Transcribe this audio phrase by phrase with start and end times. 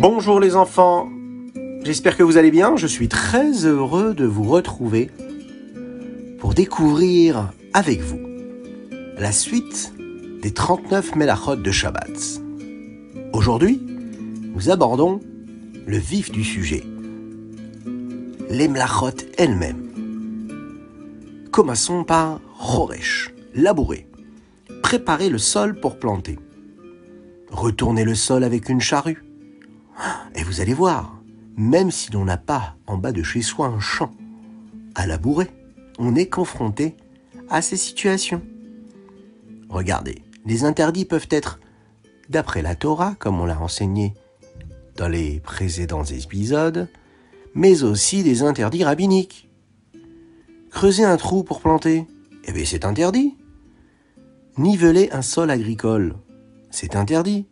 [0.00, 1.10] Bonjour les enfants,
[1.82, 5.10] j'espère que vous allez bien, je suis très heureux de vous retrouver
[6.38, 8.20] pour découvrir avec vous
[9.18, 9.92] la suite
[10.40, 12.40] des 39 Melachot de Shabbat.
[13.32, 13.82] Aujourd'hui,
[14.54, 15.18] nous abordons
[15.84, 16.84] le vif du sujet,
[18.48, 19.88] les Melachot elles-mêmes.
[21.50, 24.06] Commençons par Choresh, labourer,
[24.80, 26.38] préparer le sol pour planter,
[27.50, 29.24] retourner le sol avec une charrue,
[30.48, 31.20] vous allez voir,
[31.58, 34.12] même si l'on n'a pas en bas de chez soi un champ
[34.94, 35.50] à labourer,
[35.98, 36.96] on est confronté
[37.50, 38.40] à ces situations.
[39.68, 41.60] Regardez, les interdits peuvent être,
[42.30, 44.14] d'après la Torah, comme on l'a enseigné
[44.96, 46.88] dans les précédents épisodes,
[47.54, 49.50] mais aussi des interdits rabbiniques.
[50.70, 52.06] Creuser un trou pour planter,
[52.44, 53.36] eh bien c'est interdit.
[54.56, 56.14] Niveler un sol agricole,
[56.70, 57.44] c'est interdit.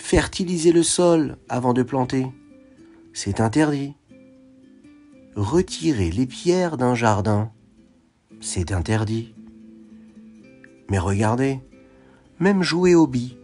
[0.00, 2.28] Fertiliser le sol avant de planter,
[3.12, 3.94] c'est interdit.
[5.36, 7.52] Retirer les pierres d'un jardin,
[8.40, 9.34] c'est interdit.
[10.88, 11.60] Mais regardez,
[12.38, 13.36] même jouer au bi,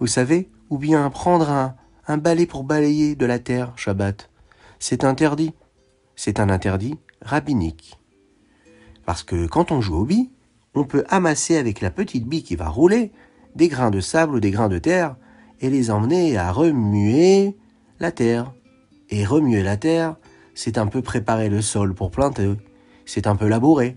[0.00, 1.76] vous savez, ou bien prendre un,
[2.08, 4.28] un balai pour balayer de la terre, Shabbat,
[4.80, 5.52] c'est interdit.
[6.16, 7.96] C'est un interdit rabbinique.
[9.06, 10.32] Parce que quand on joue au bi,
[10.74, 13.12] on peut amasser avec la petite bille qui va rouler
[13.54, 15.14] des grains de sable ou des grains de terre
[15.60, 17.56] et les emmener à remuer
[17.98, 18.52] la terre.
[19.10, 20.16] Et remuer la terre,
[20.54, 22.54] c'est un peu préparer le sol pour planter,
[23.06, 23.96] c'est un peu labourer.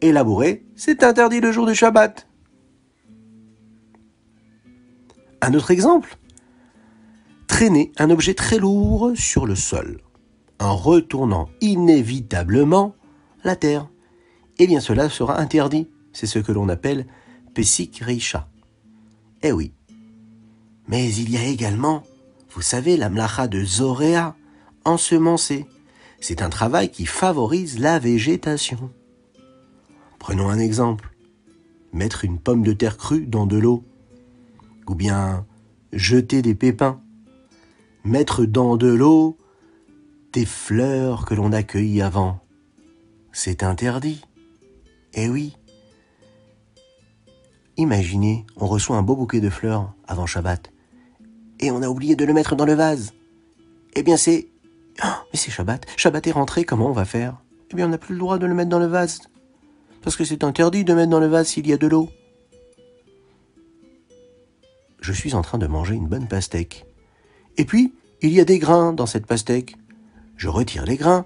[0.00, 2.28] Et labourer, c'est interdit le jour du Shabbat.
[5.40, 6.16] Un autre exemple
[7.46, 10.00] Traîner un objet très lourd sur le sol,
[10.58, 12.96] en retournant inévitablement
[13.44, 13.88] la terre.
[14.58, 15.88] Eh bien cela sera interdit.
[16.12, 17.06] C'est ce que l'on appelle
[17.54, 18.48] Pesik Reisha.
[19.42, 19.72] Eh oui,
[20.86, 22.02] mais il y a également,
[22.50, 24.36] vous savez, la mlacha de Zoréa,
[24.84, 25.66] ensemencer.
[26.20, 28.90] C'est un travail qui favorise la végétation.
[30.18, 31.10] Prenons un exemple.
[31.92, 33.84] Mettre une pomme de terre crue dans de l'eau.
[34.88, 35.46] Ou bien
[35.92, 37.00] jeter des pépins.
[38.04, 39.38] Mettre dans de l'eau
[40.32, 42.40] des fleurs que l'on a cueillies avant.
[43.32, 44.22] C'est interdit.
[45.14, 45.56] Eh oui.
[47.76, 50.73] Imaginez, on reçoit un beau bouquet de fleurs avant Shabbat
[51.64, 53.12] et on a oublié de le mettre dans le vase.
[53.94, 54.48] Eh bien c'est...
[55.02, 55.86] Oh, mais c'est Shabbat.
[55.96, 57.38] Shabbat est rentré, comment on va faire?
[57.70, 59.22] Eh bien on n'a plus le droit de le mettre dans le vase.
[60.02, 62.10] Parce que c'est interdit de mettre dans le vase s'il y a de l'eau.
[65.00, 66.84] Je suis en train de manger une bonne pastèque.
[67.56, 69.76] Et puis, il y a des grains dans cette pastèque.
[70.36, 71.24] Je retire les grains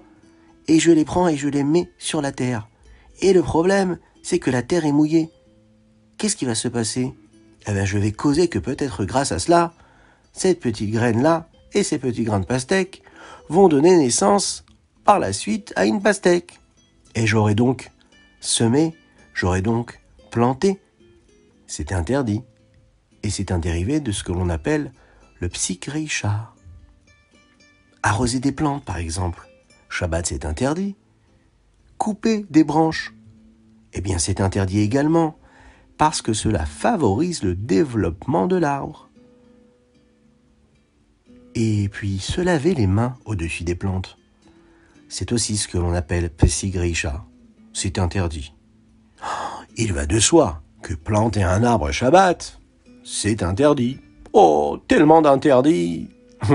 [0.67, 2.69] et je les prends et je les mets sur la terre.
[3.21, 5.29] Et le problème, c'est que la terre est mouillée.
[6.17, 7.13] Qu'est-ce qui va se passer?
[7.67, 9.73] Eh bien, je vais causer que peut-être grâce à cela,
[10.33, 13.03] cette petite graine-là et ces petits grains de pastèque
[13.49, 14.63] vont donner naissance
[15.03, 16.59] par la suite à une pastèque.
[17.15, 17.91] Et j'aurai donc
[18.39, 18.95] semé,
[19.33, 19.99] j'aurai donc
[20.31, 20.79] planté.
[21.67, 22.41] C'est interdit.
[23.23, 24.93] Et c'est un dérivé de ce que l'on appelle
[25.39, 26.53] le psychreisha.
[28.01, 29.47] Arroser des plantes, par exemple.
[29.89, 30.95] Shabbat, c'est interdit.
[31.97, 33.13] Couper des branches.
[33.93, 35.37] Eh bien, c'est interdit également,
[35.97, 39.08] parce que cela favorise le développement de l'arbre
[41.59, 44.17] et puis se laver les mains au-dessus des plantes.
[45.09, 47.25] C'est aussi ce que l'on appelle pesigrisha.
[47.73, 48.53] C'est interdit.
[49.75, 52.59] Il va de soi que planter un arbre Shabbat,
[53.03, 53.99] c'est interdit.
[54.31, 56.09] Oh, tellement d'interdits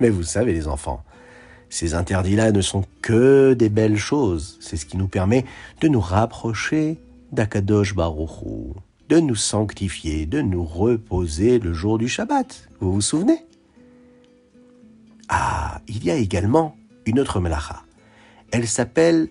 [0.00, 1.02] Mais vous savez les enfants,
[1.70, 4.58] ces interdits-là ne sont que des belles choses.
[4.60, 5.46] C'est ce qui nous permet
[5.80, 6.98] de nous rapprocher
[7.32, 8.74] d'Akadosh Baruchou,
[9.08, 12.68] de nous sanctifier, de nous reposer le jour du Shabbat.
[12.80, 13.46] Vous vous souvenez?
[15.30, 16.76] Ah, il y a également
[17.06, 17.84] une autre melacha.
[18.50, 19.28] Elle s'appelle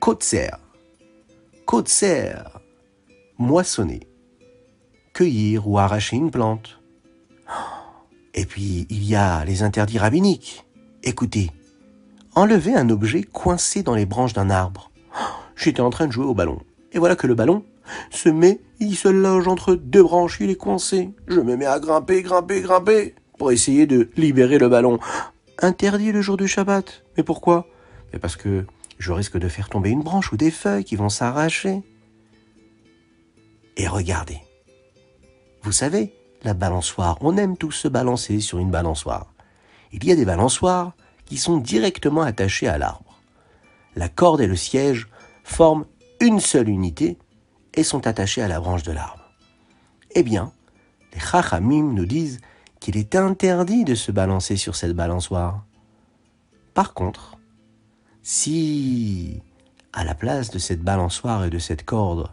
[0.00, 0.50] kotser.
[1.66, 2.32] Kotser,
[3.38, 4.00] moissonner,
[5.12, 6.80] cueillir ou arracher une plante.
[8.32, 10.64] Et puis, il y a les interdits rabbiniques.
[11.02, 11.50] Écoutez,
[12.34, 14.90] enlever un objet coincé dans les branches d'un arbre.
[15.56, 16.60] J'étais en train de jouer au ballon.
[16.92, 17.64] Et voilà que le ballon
[18.10, 21.10] se met, il se loge entre deux branches, il est coincé.
[21.28, 24.98] Je me mets à grimper, grimper, grimper pour essayer de libérer le ballon
[25.60, 27.04] interdit le jour du Shabbat.
[27.16, 27.66] Mais pourquoi?
[28.12, 28.66] Mais Parce que
[28.98, 31.82] je risque de faire tomber une branche ou des feuilles qui vont s'arracher.
[33.76, 34.40] Et regardez.
[35.62, 39.32] Vous savez, la balançoire, on aime tous se balancer sur une balançoire.
[39.92, 40.92] Il y a des balançoires
[41.24, 43.20] qui sont directement attachées à l'arbre.
[43.96, 45.08] La corde et le siège
[45.42, 45.86] forment
[46.20, 47.18] une seule unité
[47.74, 49.30] et sont attachés à la branche de l'arbre.
[50.14, 50.52] Eh bien,
[51.12, 52.40] les Chachamim nous disent
[52.84, 55.64] qu'il est interdit de se balancer sur cette balançoire.
[56.74, 57.38] Par contre,
[58.22, 59.40] si
[59.94, 62.28] à la place de cette balançoire et de cette corde,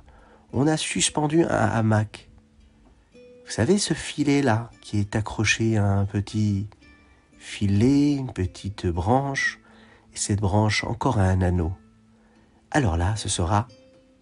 [0.51, 2.29] on a suspendu un hamac,
[3.13, 6.67] vous savez ce filet-là qui est accroché à un petit
[7.37, 9.57] filet, une petite branche,
[10.13, 11.71] et cette branche encore à un anneau.
[12.71, 13.69] Alors là, ce sera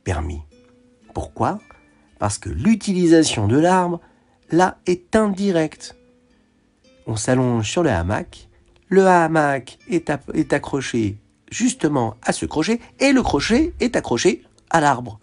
[0.03, 0.43] permis.
[1.15, 1.57] Pourquoi?
[2.19, 3.99] Parce que l'utilisation de l'arbre,
[4.51, 5.95] là, est indirecte.
[7.09, 8.49] On s'allonge sur le hamac,
[8.87, 10.11] le hamac est,
[10.53, 11.17] accroché
[11.49, 15.19] justement à ce crochet, et le crochet est accroché à l'arbre.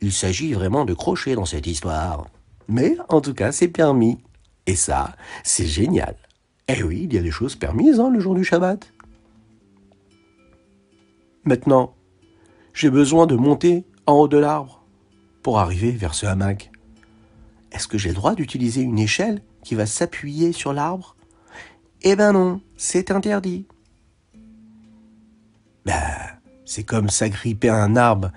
[0.00, 2.26] Il s'agit vraiment de crochet dans cette histoire.
[2.66, 4.18] Mais en tout cas, c'est permis.
[4.66, 5.14] Et ça,
[5.44, 6.16] c'est génial.
[6.66, 8.92] Eh oui, il y a des choses permises hein, le jour du Shabbat.
[11.44, 11.94] Maintenant,
[12.74, 14.82] j'ai besoin de monter en haut de l'arbre
[15.44, 16.72] pour arriver vers ce hamac.
[17.70, 21.14] Est-ce que j'ai le droit d'utiliser une échelle qui va s'appuyer sur l'arbre?
[22.02, 23.66] Eh ben non, c'est interdit.
[25.84, 28.30] Ben, c'est comme s'agripper à un arbre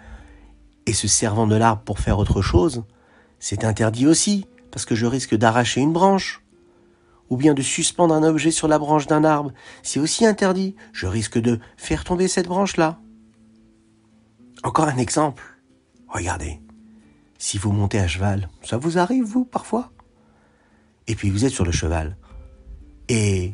[0.85, 2.83] et se servant de l'arbre pour faire autre chose.
[3.39, 6.41] C'est interdit aussi, parce que je risque d'arracher une branche.
[7.29, 9.53] Ou bien de suspendre un objet sur la branche d'un arbre.
[9.83, 10.75] C'est aussi interdit.
[10.91, 12.99] Je risque de faire tomber cette branche-là.
[14.63, 15.43] Encore un exemple.
[16.09, 16.59] Regardez.
[17.37, 19.91] Si vous montez à cheval, ça vous arrive, vous, parfois?
[21.07, 22.17] Et puis vous êtes sur le cheval.
[23.13, 23.51] Et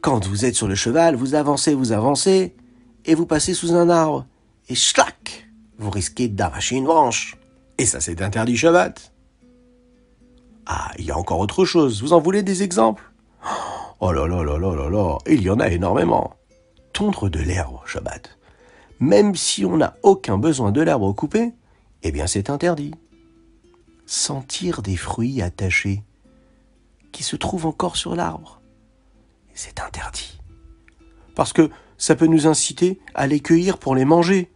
[0.00, 2.56] quand vous êtes sur le cheval, vous avancez, vous avancez,
[3.04, 4.26] et vous passez sous un arbre.
[4.68, 5.48] Et schlac
[5.78, 7.36] Vous risquez d'arracher une branche.
[7.78, 9.12] Et ça, c'est interdit Shabbat.
[10.66, 12.02] Ah, il y a encore autre chose.
[12.02, 13.04] Vous en voulez des exemples?
[14.00, 16.34] Oh là là là là là là, il y en a énormément.
[16.92, 18.36] Tondre de l'herbe Shabbat.
[18.98, 21.52] Même si on n'a aucun besoin de l'arbre coupé,
[22.02, 22.90] eh bien c'est interdit.
[24.06, 26.02] Sentir des fruits attachés
[27.16, 28.60] qui se trouvent encore sur l'arbre,
[29.54, 30.38] c'est interdit.
[31.34, 34.52] Parce que ça peut nous inciter à les cueillir pour les manger.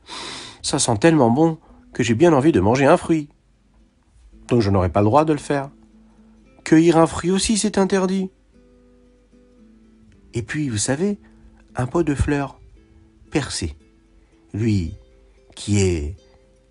[0.60, 1.58] Ça sent tellement bon
[1.94, 3.30] que j'ai bien envie de manger un fruit.
[4.48, 5.70] Donc je n'aurai pas le droit de le faire.
[6.62, 8.30] Cueillir un fruit aussi, c'est interdit.
[10.34, 11.18] Et puis, vous savez,
[11.76, 12.60] un pot de fleurs
[13.30, 13.74] percé,
[14.52, 14.96] lui,
[15.56, 16.14] qui est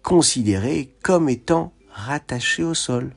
[0.03, 3.15] considéré comme étant rattaché au sol.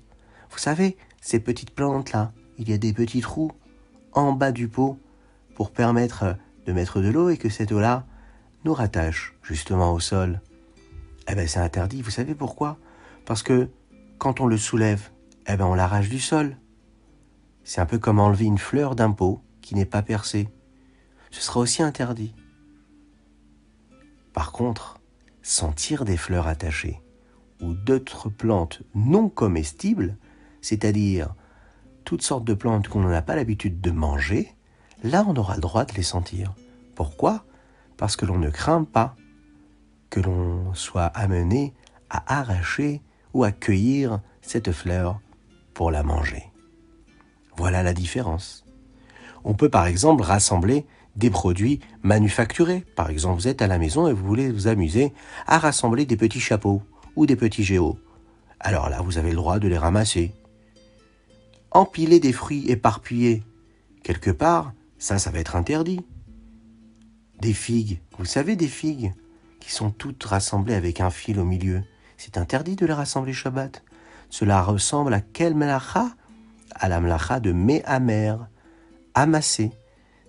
[0.51, 3.53] Vous savez, ces petites plantes-là, il y a des petits trous
[4.13, 4.99] en bas du pot
[5.55, 8.07] pour permettre de mettre de l'eau et que cette eau-là
[8.65, 10.41] nous rattache justement au sol.
[11.29, 12.03] Eh bien, c'est interdit.
[12.03, 12.79] Vous savez pourquoi?
[13.25, 13.69] Parce que
[14.19, 15.11] quand on le soulève,
[15.47, 16.57] eh ben, on l'arrache du sol.
[17.65, 20.49] C'est un peu comme enlever une fleur d'un pot qui n'est pas percée.
[21.31, 22.35] Ce sera aussi interdit.
[24.33, 25.01] Par contre,
[25.43, 27.01] sentir des fleurs attachées
[27.61, 30.17] ou d'autres plantes non comestibles,
[30.61, 31.35] c'est-à-dire
[32.05, 34.55] toutes sortes de plantes qu'on n'a pas l'habitude de manger,
[35.03, 36.55] là on aura le droit de les sentir.
[36.95, 37.45] Pourquoi?
[37.97, 39.17] Parce que l'on ne craint pas
[40.11, 41.75] que l'on soit amené
[42.11, 43.01] à arracher
[43.33, 45.21] ou à cueillir cette fleur
[45.75, 46.51] pour la manger.
[47.57, 48.65] Voilà la différence.
[49.45, 52.85] On peut par exemple rassembler des produits manufacturés.
[52.97, 55.13] Par exemple, vous êtes à la maison et vous voulez vous amuser
[55.47, 56.83] à rassembler des petits chapeaux
[57.17, 57.99] ou des petits géos.
[58.61, 60.33] Alors là, vous avez le droit de les ramasser.
[61.75, 63.43] Empiler des fruits éparpillés
[64.03, 66.01] quelque part, ça, ça va être interdit.
[67.41, 69.15] Des figues, vous savez des figues
[69.59, 71.83] qui sont toutes rassemblées avec un fil au milieu.
[72.19, 73.83] C'est interdit de les rassembler Shabbat.
[74.29, 76.15] Cela ressemble à quelle melacha?
[76.75, 78.37] À la melacha de Mehamer,
[79.15, 79.73] amasser.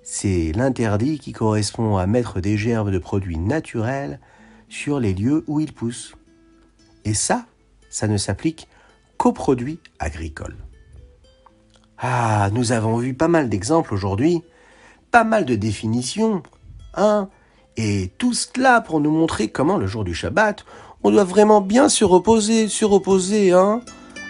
[0.02, 4.22] C'est l'interdit qui correspond à mettre des gerbes de produits naturels
[4.70, 6.16] sur les lieux où ils poussent.
[7.04, 7.46] Et ça,
[7.90, 8.70] ça ne s'applique
[9.18, 10.58] qu'aux produits agricoles.
[11.98, 14.42] Ah, nous avons vu pas mal d'exemples aujourd'hui,
[15.12, 16.44] pas mal de définitions,
[16.96, 17.30] hein
[17.78, 20.66] et tout cela pour nous montrer comment le jour du Shabbat,
[21.04, 23.82] on doit vraiment bien se reposer, se reposer, hein.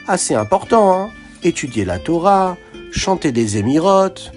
[0.07, 1.09] Assez important, hein.
[1.43, 2.57] Étudier la Torah,
[2.91, 4.31] chanter des émirotes,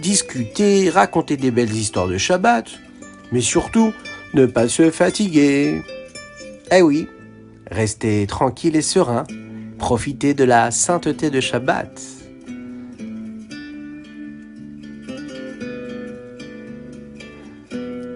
[0.00, 2.70] discuter, raconter des belles histoires de Shabbat,
[3.32, 3.92] mais surtout
[4.32, 5.82] ne pas se fatiguer.
[6.70, 7.08] Eh oui,
[7.70, 9.24] rester tranquille et serein,
[9.78, 12.00] profiter de la sainteté de Shabbat.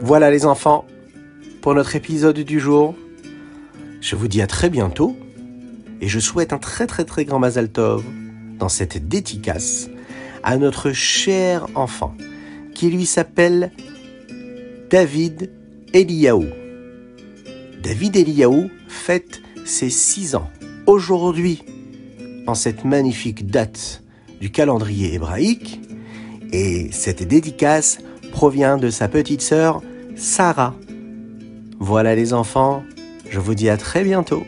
[0.09, 0.87] Voilà les enfants,
[1.61, 2.95] pour notre épisode du jour.
[4.01, 5.15] Je vous dis à très bientôt
[6.01, 8.07] et je souhaite un très très très grand Mazal Tov
[8.59, 9.91] dans cette dédicace
[10.43, 12.15] à notre cher enfant
[12.75, 13.71] qui lui s'appelle
[14.89, 15.51] David
[15.93, 16.47] Eliaou.
[17.83, 20.49] David Eliaou fête ses 6 ans
[20.87, 21.63] aujourd'hui
[22.47, 24.03] en cette magnifique date
[24.41, 25.83] du calendrier hébraïque
[26.51, 27.99] et cette dédicace
[28.33, 29.83] provient de sa petite sœur
[30.19, 30.75] Sarah.
[31.79, 32.83] Voilà les enfants,
[33.31, 34.43] je vous dis à très bientôt.